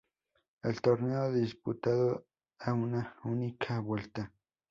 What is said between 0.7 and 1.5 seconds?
torneo